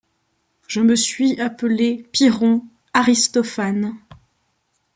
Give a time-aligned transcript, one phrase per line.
[0.67, 3.93] Je me suis appelé Pyrrhon, Aristophane